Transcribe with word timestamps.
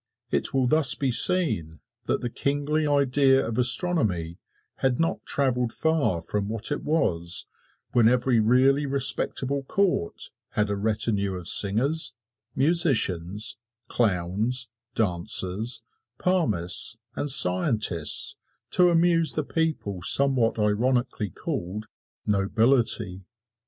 It 0.31 0.51
will 0.51 0.65
thus 0.65 0.95
be 0.95 1.11
seen 1.11 1.79
that 2.05 2.21
the 2.21 2.29
kingly 2.31 2.87
idea 2.87 3.45
of 3.45 3.59
astronomy 3.59 4.39
had 4.77 4.99
not 4.99 5.23
traveled 5.27 5.71
far 5.71 6.23
from 6.23 6.49
what 6.49 6.71
it 6.71 6.81
was 6.83 7.45
when 7.91 8.07
every 8.07 8.39
really 8.39 8.87
respectable 8.87 9.61
court 9.61 10.31
had 10.53 10.71
a 10.71 10.75
retinue 10.75 11.35
of 11.35 11.47
singers, 11.47 12.15
musicians, 12.55 13.57
clowns, 13.89 14.71
dancers, 14.95 15.83
palmists 16.17 16.97
and 17.15 17.29
scientists 17.29 18.37
to 18.71 18.89
amuse 18.89 19.33
the 19.33 19.43
people 19.45 20.01
somewhat 20.01 20.57
ironically 20.57 21.29
called 21.29 21.85
"nobility." 22.25 23.21